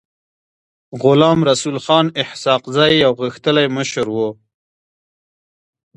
[1.01, 4.17] غلام رسول خان اسحق زی يو غښتلی مشر و.